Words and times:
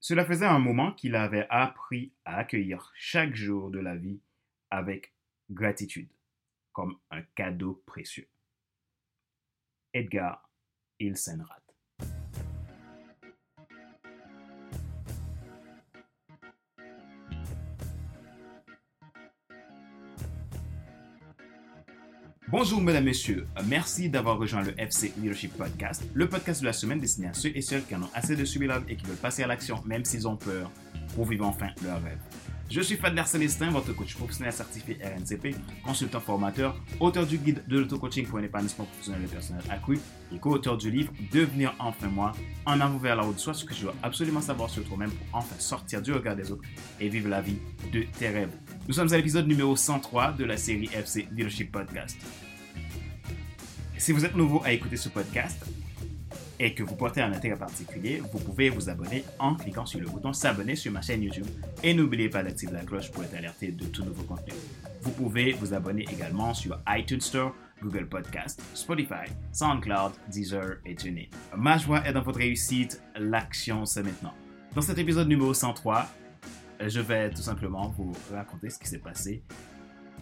Cela 0.00 0.24
faisait 0.24 0.46
un 0.46 0.58
moment 0.58 0.92
qu'il 0.92 1.14
avait 1.14 1.46
appris 1.50 2.14
à 2.24 2.38
accueillir 2.38 2.90
chaque 2.94 3.34
jour 3.34 3.70
de 3.70 3.78
la 3.78 3.96
vie 3.96 4.20
avec 4.70 5.14
gratitude, 5.50 6.10
comme 6.72 6.98
un 7.10 7.22
cadeau 7.34 7.82
précieux. 7.86 8.28
Edgar 9.92 10.50
Ilsenrat. 10.98 11.69
Bonjour 22.50 22.80
mesdames, 22.80 23.04
messieurs. 23.04 23.46
Merci 23.68 24.10
d'avoir 24.10 24.36
rejoint 24.36 24.62
le 24.62 24.74
FC 24.76 25.12
Leadership 25.16 25.56
Podcast, 25.56 26.02
le 26.14 26.28
podcast 26.28 26.60
de 26.60 26.66
la 26.66 26.72
semaine 26.72 26.98
destiné 26.98 27.28
à 27.28 27.32
ceux 27.32 27.56
et 27.56 27.62
celles 27.62 27.84
qui 27.84 27.94
en 27.94 28.02
ont 28.02 28.10
assez 28.12 28.34
de 28.34 28.44
subir 28.44 28.82
et 28.88 28.96
qui 28.96 29.06
veulent 29.06 29.14
passer 29.14 29.44
à 29.44 29.46
l'action 29.46 29.80
même 29.86 30.04
s'ils 30.04 30.26
ont 30.26 30.34
peur 30.34 30.68
pour 31.14 31.26
vivre 31.26 31.46
enfin 31.46 31.68
leur 31.84 32.02
rêve. 32.02 32.18
Je 32.70 32.80
suis 32.82 32.94
Fadler 32.94 33.24
Célestin, 33.26 33.68
votre 33.70 33.92
coach 33.92 34.14
professionnel 34.14 34.52
certifié 34.52 34.96
RNCP, 35.02 35.56
consultant 35.84 36.20
formateur, 36.20 36.80
auteur 37.00 37.26
du 37.26 37.36
guide 37.36 37.64
de 37.66 37.80
l'auto-coaching 37.80 38.24
pour 38.24 38.38
un 38.38 38.44
épanouissement 38.44 38.84
professionnel 38.84 39.22
et 39.24 39.26
personnel 39.26 39.62
accru 39.68 39.98
et 40.32 40.38
co-auteur 40.38 40.78
du 40.78 40.88
livre 40.88 41.12
Devenir 41.32 41.74
enfin 41.80 42.06
moi, 42.06 42.30
en 42.66 42.80
avant 42.80 42.98
vers 42.98 43.16
la 43.16 43.24
haute 43.26 43.40
soi, 43.40 43.54
ce 43.54 43.64
que 43.64 43.74
je 43.74 43.82
dois 43.82 43.94
absolument 44.04 44.40
savoir 44.40 44.70
sur 44.70 44.84
toi-même 44.84 45.10
pour 45.10 45.38
enfin 45.40 45.56
sortir 45.58 46.00
du 46.00 46.12
regard 46.12 46.36
des 46.36 46.52
autres 46.52 46.62
et 47.00 47.08
vivre 47.08 47.28
la 47.28 47.40
vie 47.40 47.58
de 47.92 48.04
tes 48.16 48.28
rêves. 48.28 48.56
Nous 48.86 48.94
sommes 48.94 49.12
à 49.12 49.16
l'épisode 49.16 49.48
numéro 49.48 49.74
103 49.74 50.32
de 50.32 50.44
la 50.44 50.56
série 50.56 50.88
FC 50.94 51.26
Leadership 51.32 51.72
Podcast. 51.72 52.18
Si 53.98 54.12
vous 54.12 54.24
êtes 54.24 54.36
nouveau 54.36 54.62
à 54.64 54.70
écouter 54.70 54.96
ce 54.96 55.08
podcast 55.08 55.66
et 56.60 56.74
que 56.74 56.82
vous 56.82 56.94
portez 56.94 57.22
un 57.22 57.32
intérêt 57.32 57.56
particulier, 57.56 58.22
vous 58.32 58.38
pouvez 58.38 58.68
vous 58.68 58.90
abonner 58.90 59.24
en 59.38 59.54
cliquant 59.54 59.86
sur 59.86 59.98
le 59.98 60.06
bouton 60.06 60.34
s'abonner 60.34 60.76
sur 60.76 60.92
ma 60.92 61.00
chaîne 61.00 61.22
YouTube 61.22 61.46
et 61.82 61.94
n'oubliez 61.94 62.28
pas 62.28 62.42
d'activer 62.42 62.72
la 62.72 62.84
cloche 62.84 63.10
pour 63.10 63.24
être 63.24 63.34
alerté 63.34 63.72
de 63.72 63.86
tout 63.86 64.04
nouveau 64.04 64.22
contenu. 64.24 64.52
Vous 65.00 65.10
pouvez 65.10 65.52
vous 65.52 65.72
abonner 65.72 66.04
également 66.12 66.52
sur 66.52 66.78
iTunes 66.86 67.22
Store, 67.22 67.54
Google 67.82 68.06
Podcast, 68.06 68.62
Spotify, 68.74 69.32
SoundCloud, 69.52 70.12
Deezer 70.28 70.76
et 70.84 70.94
TuneIn. 70.94 71.28
Ma 71.56 71.78
joie 71.78 72.06
est 72.06 72.12
dans 72.12 72.22
votre 72.22 72.38
réussite, 72.38 73.02
l'action 73.18 73.86
c'est 73.86 74.02
maintenant. 74.02 74.34
Dans 74.74 74.82
cet 74.82 74.98
épisode 74.98 75.28
numéro 75.28 75.54
103, 75.54 76.06
je 76.86 77.00
vais 77.00 77.30
tout 77.30 77.42
simplement 77.42 77.88
vous 77.96 78.12
raconter 78.30 78.68
ce 78.68 78.78
qui 78.78 78.86
s'est 78.86 78.98
passé 78.98 79.42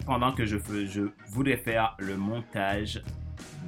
pendant 0.05 0.31
que 0.31 0.45
je, 0.45 0.57
je 0.87 1.01
voulais 1.27 1.57
faire 1.57 1.97
le 1.99 2.15
montage 2.15 3.03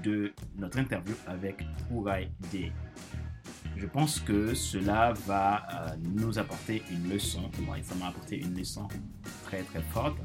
de 0.04 0.34
notre 0.58 0.80
interview 0.80 1.16
avec 1.28 1.66
Urai 1.92 2.30
D. 2.52 2.72
Je 3.78 3.88
pense 3.88 4.20
que 4.20 4.54
cela 4.54 5.14
va 5.26 5.66
euh, 5.92 5.96
nous 6.02 6.38
apporter 6.38 6.84
une 6.92 7.10
leçon. 7.10 7.50
Ça 7.84 7.96
m'a 7.96 8.08
apporté 8.08 8.40
une 8.40 8.58
leçon 8.58 8.88
très 9.44 9.64
très 9.64 9.82
forte 9.82 10.18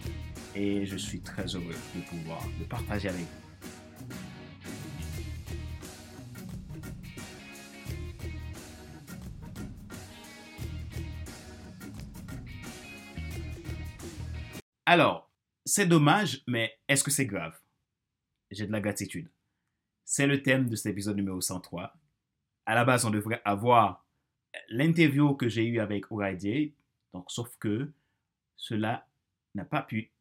et 0.55 0.85
je 0.85 0.97
suis 0.97 1.21
très 1.21 1.47
heureux 1.55 1.75
de 1.95 2.01
pouvoir 2.03 2.41
le 2.59 2.67
partager 2.67 3.09
avec 3.09 3.23
vous. 3.23 3.47
Alors, 14.89 15.33
c'est 15.65 15.87
dommage, 15.87 16.43
mais 16.47 16.79
est-ce 16.89 17.03
que 17.03 17.11
c'est 17.11 17.27
grave? 17.27 17.59
J'ai 18.53 18.67
de 18.69 18.73
la 18.73 18.81
gratitude. 18.81 19.29
C'est 20.09 20.29
le 20.29 20.41
thème 20.41 20.69
de 20.69 20.77
cet 20.77 20.93
épisode 20.93 21.17
numéro 21.17 21.41
103. 21.41 21.93
À 22.65 22.75
la 22.77 22.85
base, 22.85 23.05
on 23.05 23.11
devrait 23.11 23.43
avoir 23.45 24.07
l'interview 24.69 25.35
que 25.35 25.49
j'ai 25.49 25.67
eue 25.67 25.81
avec 25.81 26.13
Ouradier, 26.13 26.77
donc 27.13 27.29
sauf 27.29 27.57
que 27.59 27.91
cela 28.57 29.05
n'a 29.57 29.65
pas 29.65 29.83
pu 29.83 30.13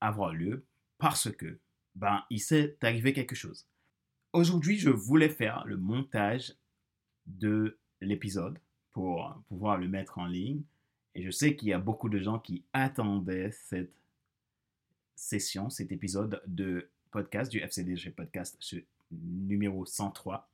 avoir 0.00 0.32
lieu 0.32 0.64
parce 0.96 1.30
que, 1.30 1.58
ben, 1.94 2.24
il 2.30 2.40
s'est 2.40 2.78
arrivé 2.80 3.12
quelque 3.12 3.34
chose. 3.34 3.66
Aujourd'hui, 4.32 4.78
je 4.78 4.88
voulais 4.88 5.28
faire 5.28 5.66
le 5.66 5.76
montage 5.76 6.54
de 7.26 7.76
l'épisode 8.00 8.58
pour 8.92 9.38
pouvoir 9.48 9.76
le 9.76 9.86
mettre 9.86 10.18
en 10.18 10.26
ligne. 10.26 10.62
Et 11.14 11.22
je 11.22 11.30
sais 11.30 11.56
qu'il 11.56 11.68
y 11.68 11.74
a 11.74 11.78
beaucoup 11.78 12.08
de 12.08 12.20
gens 12.20 12.38
qui 12.38 12.64
attendaient 12.72 13.50
cette 13.50 13.92
session, 15.14 15.68
cet 15.68 15.92
épisode 15.92 16.42
de 16.46 16.88
podcast 17.10 17.52
du 17.52 17.58
FCDG 17.58 18.12
Podcast 18.12 18.56
numéro 19.10 19.84
103. 19.84 20.48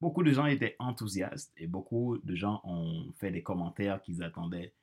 Beaucoup 0.00 0.22
de 0.22 0.32
gens 0.32 0.46
étaient 0.46 0.76
enthousiastes 0.78 1.52
et 1.56 1.66
beaucoup 1.66 2.18
de 2.18 2.34
gens 2.34 2.60
ont 2.64 3.12
fait 3.18 3.30
des 3.30 3.42
commentaires 3.42 4.02
qu'ils 4.02 4.22
attendaient 4.22 4.74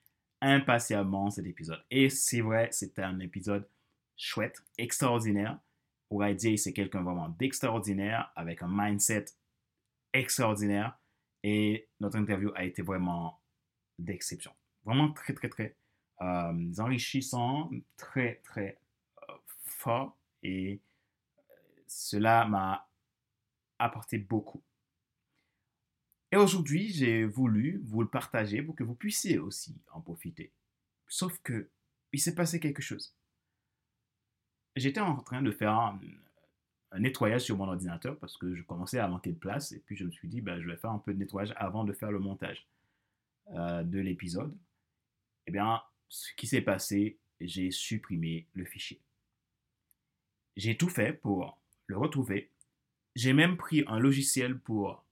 impatiemment 0.42 1.30
cet 1.30 1.46
épisode. 1.46 1.84
Et 1.92 2.10
c'est 2.10 2.42
vrai, 2.42 2.70
c'était 2.72 3.04
un 3.04 3.20
épisode 3.20 3.68
chouette, 4.16 4.64
extraordinaire. 4.78 5.60
Dire 6.38 6.60
c'est 6.60 6.74
quelqu'un 6.74 7.04
vraiment 7.04 7.30
d'extraordinaire, 7.30 8.32
avec 8.36 8.62
un 8.64 8.70
mindset 8.70 9.26
extraordinaire. 10.12 10.98
Et 11.44 11.88
notre 12.00 12.18
interview 12.18 12.52
a 12.56 12.66
été 12.66 12.82
vraiment 12.82 13.40
d'exception. 13.98 14.52
Vraiment 14.84 15.12
très, 15.14 15.34
très, 15.34 15.48
très 15.50 15.76
euh, 16.22 16.74
enrichissant, 16.80 17.70
très, 17.96 18.42
très 18.44 18.80
euh, 19.30 19.34
fort. 19.64 20.18
Et 20.44 20.82
cela 21.92 22.46
m'a 22.46 22.88
apporté 23.78 24.18
beaucoup. 24.18 24.64
Et 26.32 26.38
aujourd'hui, 26.38 26.88
j'ai 26.94 27.26
voulu 27.26 27.82
vous 27.84 28.02
le 28.02 28.08
partager 28.08 28.62
pour 28.62 28.76
que 28.76 28.84
vous 28.84 28.96
puissiez 28.96 29.38
aussi 29.38 29.76
en 29.92 30.00
profiter. 30.00 30.54
Sauf 31.08 31.38
que 31.44 31.70
il 32.14 32.22
s'est 32.22 32.36
passé 32.36 32.62
quelque 32.62 32.82
chose. 32.82 33.14
J'étais 34.78 35.02
en 35.02 35.18
train 35.18 35.42
de 35.42 35.52
faire 35.52 35.74
un, 35.74 36.00
nettoyage 36.98 37.42
sur 37.42 37.58
mon 37.58 37.68
ordinateur 37.68 38.18
parce 38.20 38.38
que 38.38 38.56
je 38.56 38.64
commençais 38.64 39.00
à 39.00 39.08
manquer 39.10 39.32
de 39.32 39.40
place 39.40 39.74
et 39.74 39.80
puis 39.80 39.98
je 39.98 40.06
me 40.06 40.12
suis 40.12 40.30
dit, 40.30 40.40
ben, 40.40 40.62
je 40.62 40.68
vais 40.68 40.78
faire 40.78 40.92
un 40.92 41.00
peu 41.00 41.14
de 41.14 41.20
nettoyage 41.20 41.54
avant 41.58 41.84
de 41.84 41.92
faire 41.92 42.12
le 42.12 42.20
montage 42.20 42.68
euh, 43.50 43.84
de 43.84 44.00
l'épisode. 44.00 44.58
Eh 45.48 45.52
bien, 45.52 45.82
ce 46.08 46.34
qui 46.36 46.48
s'est 46.48 46.62
passé, 46.62 47.18
j'ai 47.42 47.72
supprimé 47.72 48.48
le 48.54 48.64
fichier. 48.64 49.02
J'ai 50.56 50.78
tout 50.78 50.90
fait 50.90 51.14
pour 51.14 51.61
le 51.92 51.98
retrouver. 51.98 52.50
J'ai 53.16 53.34
même 53.34 53.58
pris 53.58 53.84
un 53.88 54.00
logiciel 54.00 54.58
pour 54.58 55.06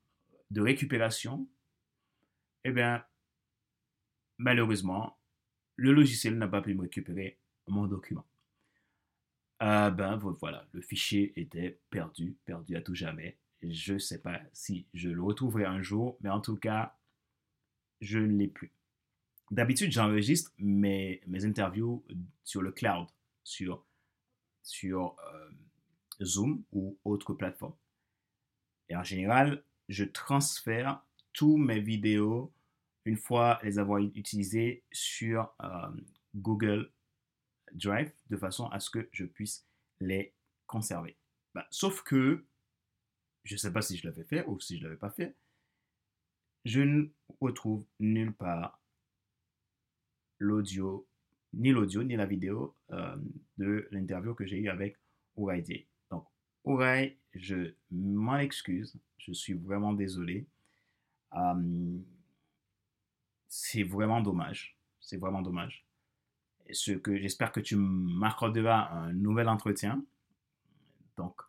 de 0.50 0.62
récupération. 0.62 1.48
Eh 2.64 2.72
bien, 2.72 3.04
malheureusement, 4.38 5.18
le 5.76 5.92
logiciel 5.92 6.38
n'a 6.38 6.48
pas 6.48 6.62
pu 6.62 6.74
me 6.74 6.82
récupérer 6.82 7.38
mon 7.68 7.86
document. 7.86 8.26
Ah 9.60 9.92
ben 9.92 10.16
voilà, 10.16 10.66
le 10.72 10.82
fichier 10.82 11.34
était 11.36 11.80
perdu, 11.90 12.38
perdu 12.46 12.78
à 12.78 12.82
tout 12.82 12.96
jamais. 12.96 13.38
Je 13.62 13.96
ne 13.96 14.00
sais 14.00 14.22
pas 14.22 14.40
si 14.54 14.88
je 14.94 15.10
le 15.10 15.22
retrouverai 15.22 15.66
un 15.66 15.82
jour, 15.82 16.18
mais 16.22 16.30
en 16.30 16.40
tout 16.40 16.56
cas, 16.56 16.98
je 18.00 18.20
ne 18.20 18.38
l'ai 18.38 18.48
plus. 18.48 18.72
D'habitude, 19.52 19.92
j'enregistre 19.92 20.52
mes, 20.60 21.22
mes 21.28 21.44
interviews 21.44 22.06
sur 22.46 22.62
le 22.62 22.72
cloud, 22.72 23.08
sur, 23.44 23.86
sur 24.64 25.18
euh, 25.20 25.50
Zoom 26.22 26.64
ou 26.72 26.98
autre 27.04 27.34
plateforme. 27.34 27.76
Et 28.90 28.96
en 28.96 29.04
général, 29.04 29.64
je 29.88 30.04
transfère 30.04 31.04
tous 31.34 31.58
mes 31.58 31.80
vidéos 31.80 32.54
une 33.06 33.18
fois 33.18 33.60
les 33.64 33.80
avoir 33.80 34.00
utilisées 34.00 34.84
sur 34.92 35.54
euh, 35.64 35.90
Google 36.36 36.92
Drive 37.74 38.12
de 38.30 38.38
façon 38.38 38.68
à 38.68 38.80
ce 38.80 38.90
que 38.90 39.10
je 39.12 39.26
puisse 39.26 39.66
les 40.00 40.34
conserver. 40.68 41.18
Bah, 41.54 41.68
sauf 41.72 42.04
que, 42.04 42.46
je 43.44 43.56
ne 43.56 43.58
sais 43.58 43.74
pas 43.74 43.82
si 43.82 43.98
je 43.98 44.08
l'avais 44.08 44.24
fait 44.24 44.46
ou 44.46 44.60
si 44.60 44.78
je 44.78 44.82
ne 44.82 44.86
l'avais 44.86 45.00
pas 45.00 45.10
fait, 45.10 45.36
je 46.66 46.82
ne 46.82 47.08
retrouve 47.40 47.86
nulle 48.00 48.34
part 48.34 48.82
l'audio, 50.40 51.08
ni 51.54 51.72
l'audio, 51.72 52.04
ni 52.04 52.16
la 52.16 52.26
vidéo 52.26 52.76
euh, 52.92 53.18
de 53.58 53.88
l'interview 53.92 54.36
que 54.36 54.46
j'ai 54.46 54.58
eue 54.58 54.70
avec 54.70 54.98
OID. 55.36 55.88
Ouais, 56.64 57.18
je 57.34 57.74
m'en 57.92 58.38
excuse. 58.38 58.98
Je 59.18 59.34
suis 59.34 59.54
vraiment 59.54 59.94
désolé. 59.94 60.48
c'est 63.48 63.84
vraiment 63.84 64.22
dommage. 64.22 64.78
C'est 65.00 65.18
vraiment 65.18 65.42
dommage. 65.42 65.86
ce 66.72 66.92
que 66.92 67.18
j'espère 67.18 67.52
que 67.52 67.60
tu 67.60 67.76
m'accorderas 67.76 68.90
un 68.92 69.14
nouvel 69.14 69.48
entretien. 69.50 70.06
Donc, 71.18 71.42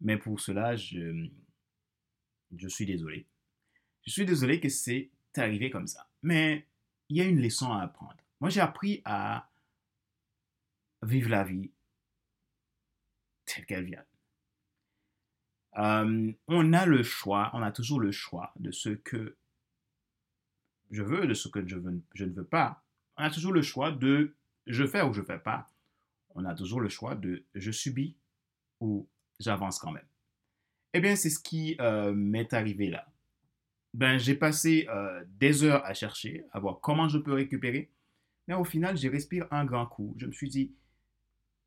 mais 0.00 0.16
pour 0.16 0.40
cela, 0.40 0.76
je, 0.76 1.28
je 2.56 2.68
suis 2.68 2.86
désolé. 2.86 3.26
Je 4.06 4.10
suis 4.12 4.24
désolé 4.24 4.60
que 4.60 4.68
c'est 4.68 5.10
arrivé 5.36 5.70
comme 5.70 5.86
ça. 5.86 6.08
Mais 6.22 6.66
il 7.08 7.16
y 7.16 7.20
a 7.20 7.24
une 7.24 7.40
leçon 7.40 7.72
à 7.72 7.82
apprendre. 7.82 8.16
Moi, 8.40 8.50
j'ai 8.50 8.60
appris 8.60 9.02
à 9.04 9.50
vivre 11.02 11.28
la 11.28 11.44
vie 11.44 11.70
telle 13.44 13.66
qu'elle 13.66 13.84
vient. 13.84 14.04
On 15.74 16.72
a 16.72 16.86
le 16.86 17.02
choix, 17.02 17.50
on 17.54 17.62
a 17.62 17.72
toujours 17.72 18.00
le 18.00 18.12
choix 18.12 18.52
de 18.58 18.70
ce 18.70 18.90
que 18.90 19.36
je 20.90 21.02
veux, 21.02 21.26
de 21.26 21.34
ce 21.34 21.48
que 21.48 21.66
je 21.66 22.24
ne 22.24 22.32
veux 22.32 22.44
pas. 22.44 22.82
On 23.16 23.22
a 23.22 23.30
toujours 23.30 23.52
le 23.52 23.62
choix 23.62 23.92
de 23.92 24.34
je 24.66 24.86
fais 24.86 25.02
ou 25.02 25.12
je 25.12 25.20
ne 25.20 25.26
fais 25.26 25.38
pas. 25.38 25.68
On 26.34 26.44
a 26.44 26.54
toujours 26.54 26.80
le 26.80 26.88
choix 26.88 27.14
de 27.14 27.44
je 27.54 27.70
subis 27.70 28.16
ou 28.80 29.08
j'avance 29.38 29.78
quand 29.78 29.92
même. 29.92 30.06
Eh 30.92 31.00
bien, 31.00 31.16
c'est 31.16 31.30
ce 31.30 31.38
qui 31.38 31.76
euh, 31.80 32.12
m'est 32.12 32.52
arrivé 32.52 32.88
là. 32.88 33.06
Ben, 33.94 34.18
j'ai 34.18 34.34
passé 34.34 34.86
euh, 34.88 35.24
des 35.38 35.64
heures 35.64 35.84
à 35.84 35.94
chercher, 35.94 36.44
à 36.52 36.60
voir 36.60 36.80
comment 36.80 37.08
je 37.08 37.18
peux 37.18 37.32
récupérer. 37.32 37.90
Mais 38.46 38.54
au 38.54 38.64
final, 38.64 38.96
j'ai 38.96 39.08
respiré 39.08 39.46
un 39.50 39.64
grand 39.64 39.86
coup. 39.86 40.14
Je 40.16 40.26
me 40.26 40.32
suis 40.32 40.48
dit, 40.48 40.74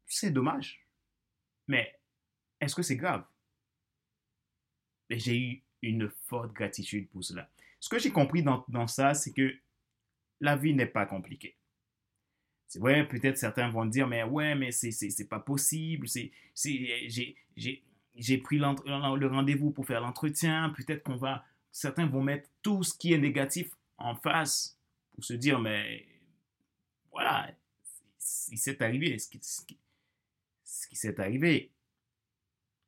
c'est 0.06 0.32
dommage. 0.32 0.86
Mais 1.68 2.00
est-ce 2.60 2.76
que 2.76 2.82
c'est 2.82 2.96
grave? 2.96 3.24
J'ai 5.10 5.38
eu 5.38 5.64
une 5.82 6.10
forte 6.10 6.54
gratitude 6.54 7.10
pour 7.10 7.24
cela. 7.24 7.50
Ce 7.80 7.90
que 7.90 8.00
j'ai 8.00 8.12
compris 8.12 8.44
dans, 8.44 8.88
ça, 8.88 9.14
c'est 9.14 9.34
que 9.34 9.54
la 10.40 10.56
vie 10.56 10.74
n'est 10.74 10.86
pas 10.86 11.06
compliquée. 11.06 11.58
C'est 12.68 12.80
vrai, 12.80 13.08
peut-être 13.08 13.38
certains 13.38 13.70
vont 13.70 13.86
dire, 13.86 14.08
mais 14.08 14.24
ouais, 14.24 14.56
mais 14.56 14.72
c'est 14.72 15.28
pas 15.30 15.40
possible. 15.40 16.08
J'ai 16.56 18.38
pris 18.38 18.58
le 18.58 19.28
rendez-vous 19.28 19.72
pour 19.72 19.86
faire 19.86 20.02
l'entretien. 20.02 20.70
Peut-être 20.70 21.04
qu'on 21.04 21.18
va. 21.18 21.46
Certains 21.72 22.08
vont 22.08 22.24
mettre 22.24 22.50
tout 22.62 22.84
ce 22.84 22.98
qui 22.98 23.14
est 23.14 23.18
négatif 23.18 23.70
en 23.98 24.16
face 24.16 24.80
pour 25.14 25.24
se 25.24 25.34
dire, 25.34 25.60
mais 25.60 26.08
voilà, 27.12 27.52
il 28.50 28.58
s'est 28.58 28.82
arrivé 28.82 29.20
ce 29.20 29.28
qui 29.28 29.40
s'est 30.96 31.20
arrivé. 31.20 31.72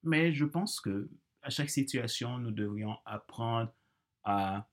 Mais 0.03 0.33
je 0.33 0.45
pense 0.45 0.79
que 0.79 1.09
à 1.45 1.51
chaque 1.51 1.69
situation, 1.69 2.39
nous 2.39 2.49
devrions 2.49 2.97
apprendre 3.05 3.71
à 4.23 4.67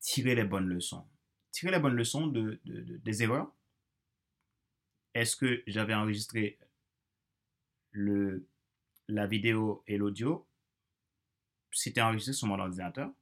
tirer 0.00 0.34
les 0.34 0.44
bonnes 0.44 0.66
leçons. 0.66 1.06
Tirer 1.50 1.70
les 1.72 1.78
bonnes 1.78 1.94
leçons 1.94 2.28
de, 2.28 2.58
des 2.64 3.22
erreurs. 3.22 3.54
Est-ce 5.12 5.36
que 5.36 5.62
j'avais 5.66 5.92
enregistré 5.92 6.58
le, 7.90 8.48
la 9.06 9.26
vidéo 9.26 9.84
et 9.86 9.98
l'audio? 9.98 10.48
C'était 11.70 12.00
enregistré 12.00 12.32
sur 12.32 12.48
mon 12.48 12.58
ordinateur. 12.58 13.12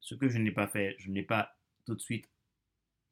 Ce 0.00 0.14
que 0.14 0.28
je 0.28 0.36
n'ai 0.36 0.52
pas 0.52 0.68
fait, 0.68 0.94
je 0.98 1.10
n'ai 1.10 1.22
pas 1.22 1.58
tout 1.86 1.94
de 1.94 2.02
suite 2.02 2.30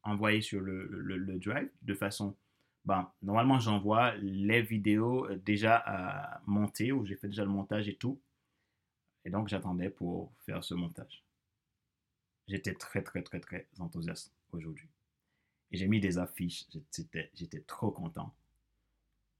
envoyé 0.02 0.42
sur 0.42 0.60
le, 0.60 0.86
le 0.86 1.38
drive 1.38 1.70
de 1.80 1.94
façon 1.94 2.36
ben, 2.84 3.10
normalement, 3.22 3.60
j'envoie 3.60 4.14
les 4.16 4.60
vidéos 4.60 5.26
euh, 5.26 5.36
déjà 5.36 5.84
euh, 5.86 6.38
montées, 6.46 6.90
où 6.90 7.04
j'ai 7.06 7.16
fait 7.16 7.28
déjà 7.28 7.44
le 7.44 7.50
montage 7.50 7.88
et 7.88 7.94
tout. 7.94 8.20
Et 9.24 9.30
donc, 9.30 9.48
j'attendais 9.48 9.88
pour 9.88 10.32
faire 10.44 10.64
ce 10.64 10.74
montage. 10.74 11.24
J'étais 12.48 12.74
très, 12.74 13.02
très, 13.02 13.22
très, 13.22 13.38
très 13.38 13.68
enthousiaste 13.78 14.32
aujourd'hui. 14.50 14.88
Et 15.70 15.76
j'ai 15.76 15.86
mis 15.86 16.00
des 16.00 16.18
affiches. 16.18 16.64
J'étais 17.34 17.60
trop 17.60 17.92
content. 17.92 18.34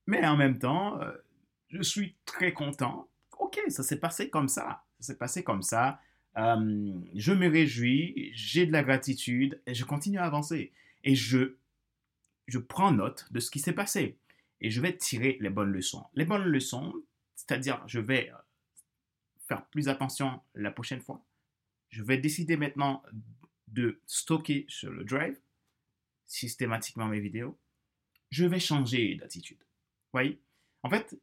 Mais 0.07 0.25
en 0.25 0.37
même 0.37 0.59
temps, 0.59 1.01
euh, 1.01 1.13
je 1.69 1.83
suis 1.83 2.15
très 2.25 2.53
content. 2.53 3.09
Ok, 3.39 3.61
ça 3.69 3.83
s'est 3.83 3.99
passé 3.99 4.31
comme 4.31 4.49
ça. 4.49 4.85
Ça 5.01 5.09
s'est 5.09 5.19
passé 5.19 5.43
comme 5.43 5.63
ça. 5.63 6.01
je 6.37 7.33
me 7.33 7.49
réjouis, 7.49 8.31
j'ai 8.35 8.67
de 8.67 8.73
la 8.73 8.85
gratitude 8.85 9.61
et 9.67 9.75
je 9.75 9.85
continue 9.85 10.19
à 10.19 10.25
avancer. 10.25 10.73
Et 11.03 11.17
je 11.17 11.57
je 12.53 12.59
prends 12.59 12.93
note 12.93 13.27
de 13.31 13.41
ce 13.41 13.51
qui 13.51 13.61
s'est 13.61 13.73
passé 13.73 14.19
et 14.61 14.69
je 14.69 14.83
vais 14.83 14.95
tirer 14.95 15.39
les 15.41 15.49
bonnes 15.49 15.73
leçons. 15.73 16.05
Les 16.13 16.27
bonnes 16.27 16.45
leçons, 16.45 16.93
c'est-à-dire 17.35 17.83
je 17.87 17.99
vais 17.99 18.31
euh, 18.31 18.37
faire 19.49 19.65
plus 19.69 19.89
attention 19.89 20.39
la 20.55 20.71
prochaine 20.71 21.01
fois. 21.01 21.25
Je 21.89 22.03
vais 22.03 22.19
décider 22.19 22.59
maintenant 22.59 23.03
de 23.69 23.99
stocker 24.05 24.67
sur 24.69 24.93
le 24.93 25.03
drive 25.03 25.41
systématiquement 26.27 27.07
mes 27.07 27.21
vidéos. 27.21 27.59
Je 28.31 28.45
vais 28.45 28.61
changer 28.61 29.15
d'attitude. 29.15 29.65
Voyez? 30.13 30.39
En 30.83 30.91
fait, 30.91 31.19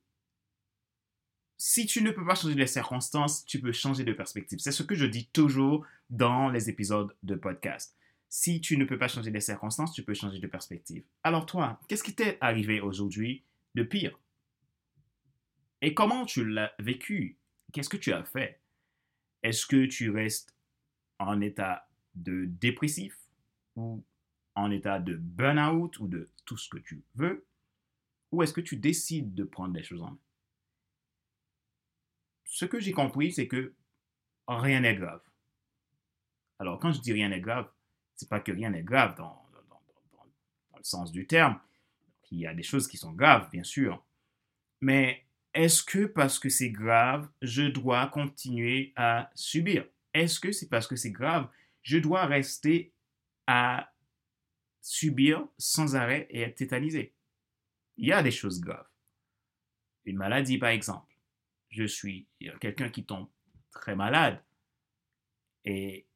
si 1.60 1.86
tu 1.86 2.02
ne 2.02 2.10
peux 2.10 2.26
pas 2.26 2.34
changer 2.34 2.56
les 2.56 2.66
circonstances, 2.66 3.46
tu 3.46 3.60
peux 3.60 3.72
changer 3.72 4.04
de 4.04 4.14
perspective. 4.14 4.58
C'est 4.58 4.72
ce 4.72 4.82
que 4.82 4.96
je 4.96 5.06
dis 5.06 5.28
toujours 5.28 5.86
dans 6.10 6.50
les 6.50 6.72
épisodes 6.72 7.16
de 7.22 7.36
podcast. 7.36 7.96
Si 8.30 8.62
tu 8.62 8.78
ne 8.78 8.86
peux 8.86 9.00
pas 9.00 9.08
changer 9.08 9.32
les 9.32 9.42
circonstances, 9.42 9.92
tu 9.92 10.04
peux 10.04 10.14
changer 10.14 10.40
de 10.40 10.48
perspective. 10.48 11.04
Alors 11.24 11.48
toi, 11.48 11.80
qu'est-ce 11.88 12.04
qui 12.04 12.14
t'est 12.14 12.38
arrivé 12.42 12.80
aujourd'hui 12.80 13.44
de 13.74 13.82
pire? 13.82 14.20
Et 15.82 15.96
comment 15.96 16.26
tu 16.26 16.46
l'as 16.46 16.72
vécu? 16.78 17.40
Qu'est-ce 17.74 17.90
que 17.90 17.98
tu 17.98 18.14
as 18.14 18.24
fait? 18.24 18.62
Est-ce 19.42 19.66
que 19.66 19.86
tu 19.88 20.12
restes 20.12 20.56
en 21.18 21.42
état 21.42 21.90
de 22.14 22.46
dépressif 22.46 23.18
ou 23.76 24.04
en 24.56 24.70
état 24.70 25.00
de 25.00 25.16
burn-out 25.16 26.00
ou 26.00 26.08
de 26.08 26.30
tout 26.46 26.58
ce 26.58 26.70
que 26.70 26.78
tu 26.78 27.04
veux? 27.16 27.48
Ou 28.32 28.44
est-ce 28.44 28.54
que 28.54 28.62
tu 28.62 28.76
décides 28.76 29.34
de 29.34 29.44
prendre 29.44 29.74
des 29.74 29.84
choses 29.84 30.04
en 30.04 30.12
main? 30.12 30.20
Ce 32.46 32.66
que 32.66 32.80
j'ai 32.80 32.92
compris, 32.92 33.32
c'est 33.32 33.48
que 33.48 33.74
rien 34.48 34.82
n'est 34.82 34.96
grave. 34.96 35.22
Alors 36.60 36.80
quand 36.80 36.92
je 36.92 37.00
dis 37.02 37.14
rien 37.14 37.30
n'est 37.30 37.40
grave, 37.40 37.72
c'est 38.20 38.28
pas 38.28 38.42
que 38.42 38.52
rien 38.52 38.70
n'est 38.70 38.84
grave 38.84 39.16
dans, 39.16 39.46
le 40.76 40.84
sens 40.84 41.12
du 41.12 41.26
terme. 41.26 41.58
Il 42.32 42.40
y 42.40 42.48
a 42.48 42.54
des 42.54 42.64
choses 42.64 42.88
qui 42.88 42.98
sont 42.98 43.14
graves, 43.14 43.50
bien 43.50 43.64
sûr. 43.64 44.06
Mais 44.82 45.26
est-ce 45.54 45.84
que 45.84 46.06
parce 46.06 46.38
que 46.38 46.50
c'est 46.50 46.70
grave, 46.70 47.30
je 47.42 47.64
dois 47.64 48.08
continuer 48.08 48.92
à 48.98 49.32
subir? 49.36 49.86
Est-ce 50.14 50.42
que 50.42 50.52
c'est 50.52 50.68
parce 50.68 50.86
que 50.86 50.98
c'est 50.98 51.12
grave, 51.12 51.48
je 51.82 51.98
dois 51.98 52.26
rester 52.26 52.92
à 53.48 53.90
subir 54.82 55.48
sans 55.58 55.96
arrêt 55.96 56.28
et 56.30 56.42
être 56.42 56.56
tétanisé? 56.56 57.14
Il 57.96 58.08
y 58.08 58.12
a 58.12 58.22
des 58.22 58.32
choses 58.32 58.60
graves. 58.60 58.88
Une 60.04 60.18
maladie, 60.18 60.58
par 60.58 60.70
exemple. 60.70 61.16
Je 61.70 61.86
suis 61.86 62.28
quelqu'un 62.60 62.90
qui 62.90 63.06
tombe 63.06 63.30
très 63.72 63.96
malade 63.96 64.44
et 65.64 66.09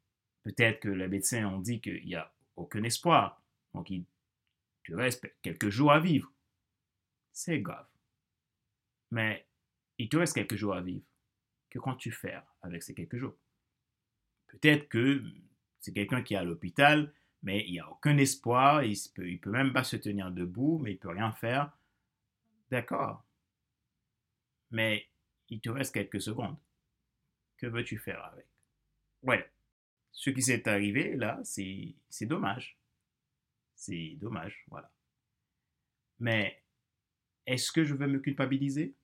Peut-être 0.44 0.82
que 0.82 0.90
les 0.90 1.08
médecins 1.08 1.46
ont 1.48 1.60
dit 1.60 1.80
qu'il 1.82 2.06
n'y 2.06 2.16
a 2.16 2.32
aucun 2.56 2.84
espoir. 2.84 3.42
Donc, 3.74 3.90
il 3.90 4.06
te 4.84 4.94
reste 4.94 5.26
quelques 5.42 5.70
jours 5.70 5.92
à 5.92 6.00
vivre. 6.00 6.32
C'est 7.32 7.62
grave. 7.62 7.88
Mais 9.12 9.48
il 9.98 10.10
te 10.10 10.18
reste 10.18 10.36
quelques 10.36 10.56
jours 10.56 10.76
à 10.76 10.82
vivre. 10.82 11.06
Que 11.70 11.80
comptes-tu 11.80 12.12
faire 12.12 12.46
avec 12.62 12.84
ces 12.84 12.94
quelques 12.94 13.18
jours? 13.18 13.36
Peut-être 14.48 14.88
que 14.90 15.24
c'est 15.80 15.94
quelqu'un 15.94 16.22
qui 16.22 16.34
est 16.36 16.38
à 16.38 16.44
l'hôpital, 16.44 17.14
mais 17.42 17.66
il 17.66 17.72
n'y 17.72 17.80
a 17.80 17.90
aucun 17.90 18.18
espoir, 18.18 18.84
il 18.84 18.92
ne 18.92 19.14
peut, 19.14 19.40
peut 19.42 19.52
même 19.52 19.74
pas 19.74 19.84
se 19.84 19.96
tenir 19.96 20.32
debout, 20.32 20.80
mais 20.80 20.92
il 20.92 20.96
ne 20.96 21.00
peut 21.00 21.10
rien 21.10 21.32
faire. 21.32 21.76
D'accord. 22.70 23.26
Mais 24.72 25.08
il 25.50 25.62
te 25.62 25.70
reste 25.70 25.94
quelques 25.94 26.22
secondes. 26.22 26.58
Que 27.58 27.68
veux-tu 27.68 27.98
faire 27.98 28.24
avec? 28.26 28.48
Ouais, 29.22 29.53
ce 30.14 30.30
qui 30.30 30.42
s'est 30.42 30.70
arrivé 30.70 31.16
là, 31.18 31.42
c'est 31.44 31.96
dommage. 32.22 32.80
C'est 33.76 34.16
dommage, 34.16 34.64
voilà. 34.70 34.90
Mais 36.20 36.64
est-ce 37.46 37.72
que 37.72 37.84
je 37.84 37.96
vais 37.96 38.08
me 38.08 38.20
culpabiliser? 38.20 38.96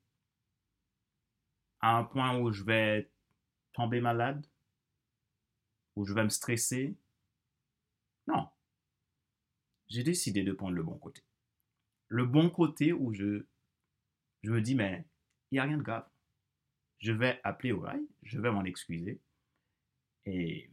À 1.81 1.97
un 1.97 2.03
point 2.03 2.37
où 2.39 2.51
je 2.51 2.63
vais 2.63 3.09
tomber 3.73 3.99
malade? 3.99 4.45
Où 5.95 6.05
je 6.05 6.13
vais 6.13 6.23
me 6.23 6.29
stresser? 6.29 6.95
Non. 8.27 8.47
J'ai 9.87 10.03
décidé 10.03 10.43
de 10.43 10.53
prendre 10.53 10.75
le 10.75 10.83
bon 10.83 10.97
côté. 10.97 11.23
Le 12.07 12.25
bon 12.25 12.49
côté 12.49 12.93
où 12.93 13.13
je, 13.13 13.45
je 14.43 14.51
me 14.51 14.61
dis, 14.61 14.75
mais 14.75 15.03
il 15.51 15.55
n'y 15.55 15.59
a 15.59 15.63
rien 15.63 15.77
de 15.77 15.83
grave. 15.83 16.07
Je 16.99 17.11
vais 17.11 17.41
appeler 17.43 17.71
au 17.71 17.79
rail, 17.81 18.05
je 18.23 18.39
vais 18.39 18.51
m'en 18.51 18.63
excuser. 18.63 19.19
Et 20.25 20.69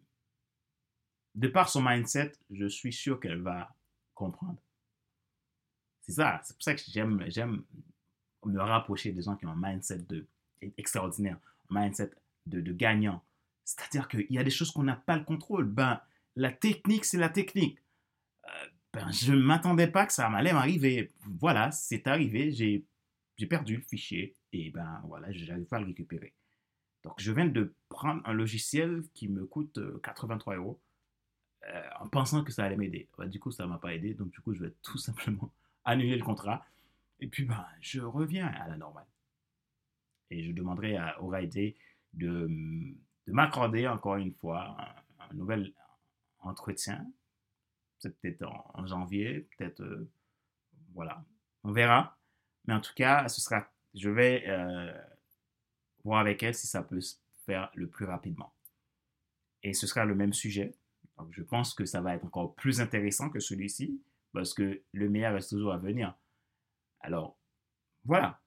de 1.36 1.48
par 1.48 1.68
son 1.68 1.82
mindset, 1.82 2.32
je 2.50 2.66
suis 2.66 2.92
sûr 2.92 3.20
qu'elle 3.20 3.42
va 3.42 3.74
comprendre. 4.14 4.58
C'est 6.00 6.12
ça, 6.12 6.40
c'est 6.42 6.54
pour 6.54 6.62
ça 6.62 6.74
que 6.74 6.80
j'aime, 6.86 7.62
me 8.44 8.60
rapprocher 8.60 9.12
des 9.12 9.22
gens 9.22 9.36
qui 9.36 9.44
ont 9.44 9.50
un 9.50 9.60
mindset 9.60 9.98
de, 10.08 10.26
extraordinaire, 10.78 11.38
un 11.70 11.82
mindset 11.82 12.10
de, 12.46 12.60
de 12.60 12.72
gagnant. 12.72 13.22
C'est-à-dire 13.64 14.08
qu'il 14.08 14.26
y 14.30 14.38
a 14.38 14.44
des 14.44 14.50
choses 14.50 14.70
qu'on 14.70 14.84
n'a 14.84 14.96
pas 14.96 15.16
le 15.16 15.24
contrôle. 15.24 15.66
Ben, 15.66 16.00
la 16.36 16.52
technique, 16.52 17.04
c'est 17.04 17.18
la 17.18 17.28
technique. 17.28 17.78
Euh, 18.44 18.66
ben, 18.94 19.10
je 19.10 19.32
ne 19.32 19.42
m'attendais 19.42 19.88
pas 19.88 20.06
que 20.06 20.12
ça 20.12 20.28
m'allait 20.30 20.52
m'arriver. 20.52 21.12
Voilà, 21.40 21.70
c'est 21.72 22.06
arrivé, 22.06 22.52
j'ai, 22.52 22.84
j'ai 23.36 23.46
perdu 23.46 23.76
le 23.76 23.82
fichier 23.82 24.34
et 24.52 24.70
ben 24.70 25.02
voilà, 25.06 25.30
je 25.32 25.44
n'arrive 25.44 25.66
pas 25.66 25.76
à 25.76 25.80
le 25.80 25.86
récupérer. 25.86 26.32
Donc, 27.02 27.14
je 27.18 27.30
viens 27.32 27.46
de 27.46 27.74
prendre 27.88 28.22
un 28.24 28.32
logiciel 28.32 29.02
qui 29.12 29.28
me 29.28 29.44
coûte 29.44 29.78
83 30.02 30.54
euh, 30.54 30.58
euros 30.58 30.80
euh, 31.68 31.82
en 32.00 32.08
pensant 32.08 32.44
que 32.44 32.52
ça 32.52 32.64
allait 32.64 32.76
m'aider. 32.76 33.08
du 33.26 33.40
coup, 33.40 33.50
ça 33.50 33.64
ne 33.64 33.70
m'a 33.70 33.78
pas 33.78 33.94
aidé, 33.94 34.14
donc 34.14 34.30
du 34.30 34.40
coup, 34.40 34.54
je 34.54 34.64
vais 34.64 34.74
tout 34.82 34.98
simplement 34.98 35.50
annuler 35.84 36.16
le 36.16 36.24
contrat. 36.24 36.64
Et 37.20 37.28
puis, 37.28 37.44
ben, 37.44 37.66
je 37.80 38.00
reviens 38.00 38.46
à 38.46 38.68
la 38.68 38.76
normale. 38.76 39.06
Et 40.30 40.42
je 40.42 40.52
demanderai 40.52 40.96
à 40.96 41.22
O'Reilly 41.22 41.76
de, 42.12 42.48
de 43.26 43.32
m'accorder 43.32 43.86
encore 43.86 44.16
une 44.16 44.32
fois 44.34 44.76
un, 45.18 45.34
nouvel 45.34 45.72
entretien. 46.40 47.06
C'est 47.98 48.16
peut-être 48.20 48.42
en, 48.74 48.86
janvier, 48.86 49.48
peut-être, 49.56 49.80
euh, 49.82 50.10
voilà, 50.94 51.24
on 51.64 51.72
verra. 51.72 52.16
Mais 52.66 52.74
en 52.74 52.80
tout 52.80 52.94
cas, 52.94 53.28
ce 53.28 53.40
sera, 53.40 53.68
je 53.94 54.10
vais 54.10 54.44
euh, 54.46 54.92
voir 56.04 56.20
avec 56.20 56.42
elle 56.42 56.54
si 56.54 56.66
ça 56.66 56.82
peut 56.82 57.00
se 57.00 57.16
faire 57.44 57.70
le 57.74 57.88
plus 57.88 58.04
rapidement. 58.04 58.52
Et 59.62 59.72
ce 59.72 59.86
sera 59.86 60.04
le 60.04 60.14
même 60.14 60.32
sujet. 60.32 60.74
Je 61.30 61.42
pense 61.42 61.74
que 61.74 61.84
ça 61.84 62.00
va 62.00 62.14
être 62.14 62.24
encore 62.24 62.54
plus 62.54 62.80
intéressant 62.80 63.30
que 63.30 63.40
celui-ci 63.40 64.00
parce 64.32 64.54
que 64.54 64.82
le 64.92 65.08
meilleur 65.08 65.34
reste 65.34 65.50
toujours 65.50 65.72
à 65.72 65.78
venir. 65.78 66.14
Alors, 67.00 67.36
voilà. 68.04 68.40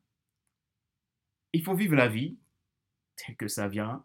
Il 1.54 1.64
faut 1.64 1.74
vivre 1.74 1.96
la 1.96 2.08
vie 2.08 2.38
tel 3.16 3.36
que 3.36 3.48
ça 3.48 3.68
vient. 3.68 4.04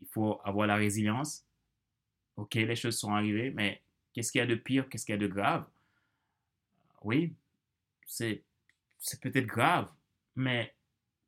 Il 0.00 0.06
faut 0.08 0.40
avoir 0.44 0.66
la 0.66 0.76
résilience. 0.76 1.44
Ok, 2.36 2.54
les 2.54 2.76
choses 2.76 2.98
sont 2.98 3.12
arrivées, 3.12 3.50
mais 3.50 3.82
qu'est-ce 4.12 4.32
qu'il 4.32 4.38
y 4.38 4.42
a 4.42 4.46
de 4.46 4.54
pire, 4.54 4.88
qu'est-ce 4.88 5.04
qu'il 5.04 5.14
y 5.14 5.18
a 5.18 5.20
de 5.20 5.26
grave? 5.26 5.66
Oui, 7.02 7.34
c'est 8.06 8.44
peut-être 9.20 9.46
grave, 9.46 9.92
mais 10.36 10.74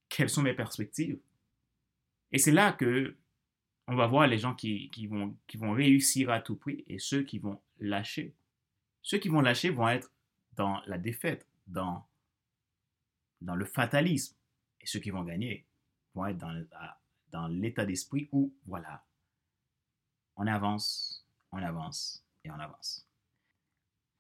quelles 0.09 0.31
sont 0.31 0.43
mes 0.43 0.55
perspectives? 0.55 1.19
Et 2.31 2.39
c'est 2.39 2.53
là 2.53 2.73
que 2.73 3.17
on 3.93 3.97
va 3.97 4.07
voir 4.07 4.27
les 4.27 4.39
gens 4.39 4.55
qui, 4.55 5.07
vont, 5.07 5.37
réussir 5.73 6.31
à 6.31 6.41
tout 6.41 6.57
prix 6.57 6.83
et 6.87 6.99
ceux 6.99 7.23
qui 7.23 7.39
vont 7.39 7.61
lâcher. 7.79 8.35
Ceux 9.03 9.19
qui 9.19 9.29
vont 9.29 9.43
lâcher 9.43 9.69
vont 9.69 9.89
être 9.89 10.11
dans 10.53 10.81
la 10.87 10.97
défaite, 10.97 11.47
dans, 11.67 12.07
le 13.41 13.65
fatalisme. 13.67 14.35
Et 14.81 14.87
ceux 14.87 14.99
qui 14.99 15.11
vont 15.11 15.25
gagner 15.25 15.67
vont 16.15 16.27
être 16.27 16.39
dans, 17.33 17.49
l'état 17.49 17.85
d'esprit 17.85 18.29
où, 18.33 18.55
voilà, 18.67 19.05
on 20.37 20.47
avance, 20.47 21.27
on 21.51 21.63
avance 21.63 22.25
et 22.45 22.51
on 22.51 22.59
avance. 22.59 23.07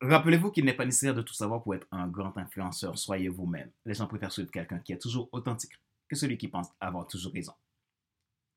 Rappelez-vous 0.02 0.50
qu'il 0.50 0.67
n'est 0.67 0.75
pas 0.75 0.85
nécessaire 0.85 1.14
de 1.14 1.23
tout 1.23 1.35
savoir 1.35 1.62
pour 1.62 1.75
être 1.75 1.87
un 1.93 2.09
grand 2.09 2.37
influenceur. 2.37 2.99
Soyez 2.99 3.29
vous-même. 3.29 3.71
Les 3.87 3.95
gens 3.95 4.07
préfèrent 4.07 4.33
suivre 4.33 4.50
quelqu'un 4.50 4.81
qui 4.81 4.93
est 4.93 5.00
toujours 5.00 5.29
authentique 5.33 5.73
que 6.09 6.17
celui 6.17 6.37
qui 6.37 6.49
pense 6.49 6.69
avoir 6.81 7.07
toujours 7.07 7.33
raison. 7.33 7.55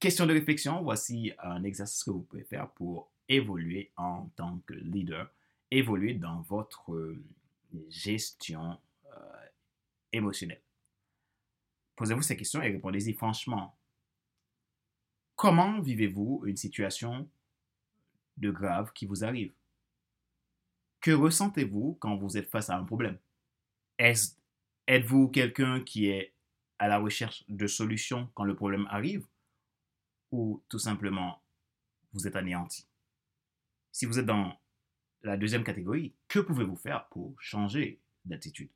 Question 0.06 0.28
de 0.28 0.34
réflexion, 0.34 0.84
voici 0.84 1.34
un 1.40 1.64
exercice 1.64 2.04
que 2.04 2.12
vous 2.12 2.22
pouvez 2.22 2.44
faire 2.44 2.70
pour 2.74 3.10
évoluer 3.28 3.92
en 3.98 4.30
tant 4.36 4.60
que 4.68 4.76
leader, 4.76 5.34
évoluer 5.72 6.14
dans 6.14 6.42
votre 6.42 6.94
euh, 6.94 7.20
gestion 7.90 8.78
euh, 9.12 9.46
émotionnelle. 10.14 10.62
Posez-vous 11.96 12.22
ces 12.22 12.38
questions 12.38 12.62
et 12.62 12.70
répondez-y 12.70 13.14
franchement. 13.14 13.76
Comment 15.36 15.82
vivez-vous 15.82 16.44
une 16.46 16.56
situation 16.56 17.28
de 18.38 18.52
grave 18.52 18.94
qui 18.94 19.08
vous 19.08 19.24
arrive? 19.24 19.54
Que 21.02 21.14
ressentez-vous 21.14 21.98
quand 22.00 22.16
vous 22.16 22.38
êtes 22.38 22.52
face 22.52 22.70
à 22.70 22.78
un 22.78 22.84
problème? 22.84 23.18
Êtes-vous 23.98 25.30
quelqu'un 25.30 25.82
qui 25.82 26.10
est 26.10 26.32
à 26.78 26.88
la 26.88 27.00
recherche 27.00 27.44
de 27.50 27.66
solutions 27.66 28.30
quand 28.36 28.44
le 28.44 28.56
problème 28.56 28.86
arrive? 28.92 29.26
Ou 30.36 30.64
tout 30.68 30.80
simplement 30.80 31.42
vous 32.12 32.28
êtes 32.28 32.36
anéanti. 32.36 32.88
Si 33.92 34.06
vous 34.06 34.20
êtes 34.20 34.26
dans 34.26 34.54
la 35.22 35.38
deuxième 35.38 35.64
catégorie, 35.64 36.14
que 36.28 36.40
pouvez-vous 36.40 36.76
faire 36.76 37.08
pour 37.10 37.36
changer 37.40 38.02
d'attitude? 38.26 38.70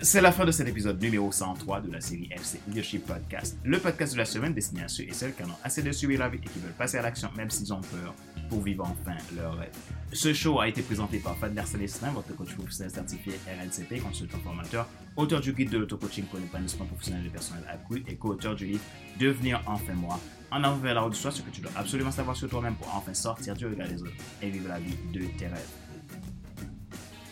C'est 0.00 0.20
la 0.20 0.32
fin 0.32 0.44
de 0.44 0.50
cet 0.50 0.66
épisode 0.66 1.00
numéro 1.00 1.30
103 1.30 1.80
de 1.80 1.92
la 1.92 2.00
série 2.00 2.28
FC 2.32 2.60
Leadership 2.66 3.06
Podcast, 3.06 3.56
le 3.64 3.78
podcast 3.78 4.12
de 4.14 4.18
la 4.18 4.24
semaine 4.24 4.52
destiné 4.52 4.82
à 4.82 4.88
ceux 4.88 5.04
et 5.04 5.12
celles 5.12 5.32
qui 5.32 5.44
en 5.44 5.50
ont 5.50 5.58
assez 5.62 5.80
de 5.80 5.92
suivre 5.92 6.18
la 6.18 6.28
vie 6.28 6.38
et 6.38 6.48
qui 6.48 6.58
veulent 6.58 6.72
passer 6.72 6.98
à 6.98 7.02
l'action 7.02 7.30
même 7.36 7.50
s'ils 7.50 7.72
ont 7.72 7.80
peur 7.80 8.12
pour 8.52 8.60
vivre 8.60 8.84
enfin 8.84 9.16
leur 9.34 9.56
rêve. 9.56 9.72
Ce 10.12 10.34
show 10.34 10.60
a 10.60 10.68
été 10.68 10.82
présenté 10.82 11.18
par 11.20 11.34
Fadler 11.38 11.64
Célestin, 11.64 12.10
votre 12.10 12.36
coach 12.36 12.54
professionnel 12.54 12.92
certifié 12.92 13.32
RNCP, 13.46 14.02
consultant 14.02 14.36
formateur, 14.44 14.86
auteur 15.16 15.40
du 15.40 15.54
guide 15.54 15.70
de 15.70 15.78
l'auto-coaching 15.78 16.26
pour 16.26 16.38
l'épanouissement 16.38 16.84
professionnel 16.84 17.24
et 17.24 17.30
personnel 17.30 17.64
accru 17.66 18.04
et 18.06 18.16
co-auteur 18.16 18.54
du 18.54 18.66
livre 18.66 18.82
Devenir 19.18 19.62
enfin 19.66 19.94
moi. 19.94 20.20
En 20.50 20.62
avant 20.64 20.76
vers 20.76 20.92
la 20.92 21.00
route 21.00 21.12
de 21.12 21.16
soi, 21.16 21.30
ce 21.30 21.40
que 21.40 21.48
tu 21.48 21.62
dois 21.62 21.72
absolument 21.74 22.10
savoir 22.10 22.36
sur 22.36 22.46
toi-même 22.50 22.74
pour 22.74 22.94
enfin 22.94 23.14
sortir 23.14 23.54
du 23.54 23.64
regard 23.64 23.88
des 23.88 24.02
autres 24.02 24.12
et 24.42 24.50
vivre 24.50 24.68
la 24.68 24.80
vie 24.80 24.96
de 25.14 25.24
tes 25.38 25.46
rêves. 25.46 25.70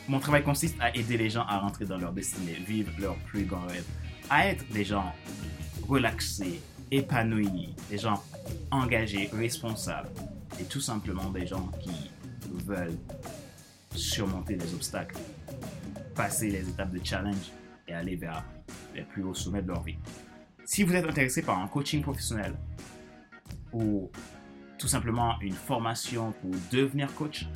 Mon 0.09 0.21
travail 0.21 0.43
consiste 0.43 0.77
à 0.81 0.97
aider 0.97 1.19
les 1.19 1.29
gens 1.29 1.45
à 1.47 1.59
rentrer 1.59 1.85
dans 1.85 1.99
leur 1.99 2.15
destinée, 2.15 2.55
vivre 2.67 2.93
leur 2.99 3.17
plus 3.27 3.45
grand 3.45 3.67
rêve, 3.67 3.85
à 4.31 4.47
être 4.47 4.67
des 4.73 4.87
gens 4.87 5.13
relaxés, 5.87 6.63
épanouis, 6.91 7.75
des 7.91 7.99
gens 7.99 8.23
engagés, 8.71 9.29
responsables, 9.35 10.09
tout 10.65 10.81
simplement 10.81 11.31
des 11.31 11.47
gens 11.47 11.69
qui 11.81 12.11
veulent 12.67 12.99
surmonter 13.95 14.57
les 14.57 14.75
obstacles, 14.75 15.17
passer 16.15 16.51
les 16.51 16.69
étapes 16.69 16.91
de 16.93 17.05
challenge 17.05 17.53
et 17.89 17.95
aller 17.95 18.17
vers 18.17 18.45
les 18.95 19.03
plus 19.03 19.23
hauts 19.23 19.35
sommets 19.35 19.63
de 19.63 19.69
leur 19.69 19.83
vie. 19.83 19.97
Si 20.65 20.83
vous 20.83 20.95
êtes 20.95 21.05
intéressé 21.05 21.43
par 21.43 21.59
un 21.59 21.67
coaching 21.67 22.03
professionnel 22.03 22.55
ou 23.73 24.11
tout 24.79 24.89
simplement 24.89 25.41
une 25.41 25.55
formation 25.55 26.33
pour 26.41 26.53
devenir 26.73 27.13
coach, 27.15 27.47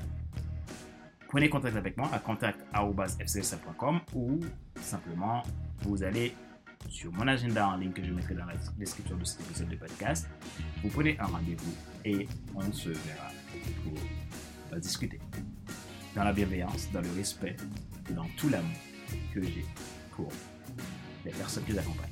prenez 1.28 1.48
contact 1.48 1.76
avec 1.76 1.96
moi 1.96 2.10
à 2.12 2.18
contact.fcsa.com 2.18 4.00
ou 4.14 4.40
simplement 4.80 5.42
vous 5.82 6.02
allez 6.02 6.34
sur 6.88 7.12
mon 7.12 7.26
agenda 7.26 7.68
en 7.68 7.76
ligne 7.76 7.92
que 7.92 8.04
je 8.04 8.12
mettrai 8.12 8.34
dans 8.34 8.46
la 8.46 8.54
description 8.78 9.16
de 9.16 9.24
cet 9.24 9.40
épisode 9.40 9.68
de 9.68 9.76
podcast. 9.76 10.28
Vous 10.82 10.88
prenez 10.88 11.18
un 11.18 11.26
rendez-vous 11.26 11.74
et 12.04 12.28
on 12.54 12.72
se 12.72 12.90
verra 12.90 13.30
pour 13.82 14.78
discuter. 14.78 15.20
Dans 16.14 16.24
la 16.24 16.32
bienveillance, 16.32 16.90
dans 16.92 17.00
le 17.00 17.10
respect 17.16 17.56
et 18.08 18.12
dans 18.12 18.26
tout 18.36 18.48
l'amour 18.48 18.76
que 19.32 19.42
j'ai 19.42 19.64
pour 20.12 20.30
les 21.24 21.32
personnes 21.32 21.64
que 21.64 21.74
j'accompagne. 21.74 22.10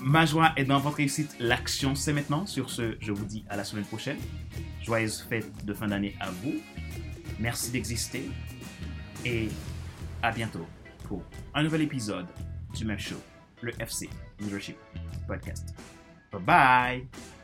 Ma 0.00 0.26
joie 0.26 0.52
est 0.56 0.64
dans 0.64 0.78
votre 0.78 0.96
réussite. 0.96 1.36
L'action, 1.40 1.94
c'est 1.94 2.12
maintenant. 2.12 2.46
Sur 2.46 2.70
ce, 2.70 2.96
je 3.00 3.12
vous 3.12 3.24
dis 3.24 3.44
à 3.48 3.56
la 3.56 3.64
semaine 3.64 3.84
prochaine. 3.84 4.18
Joyeuses 4.82 5.20
fêtes 5.28 5.64
de 5.64 5.72
fin 5.72 5.88
d'année 5.88 6.14
à 6.20 6.30
vous. 6.30 6.54
Merci 7.38 7.70
d'exister 7.70 8.30
et 9.24 9.48
à 10.22 10.32
bientôt 10.32 10.66
pour 11.04 11.22
un 11.54 11.62
nouvel 11.62 11.82
épisode 11.82 12.26
du 12.74 12.84
même 12.84 12.98
show, 12.98 13.16
le 13.62 13.72
FC 13.80 14.08
Leadership 14.40 14.76
Podcast. 15.26 15.74
Bye 16.32 16.40
bye! 16.40 17.35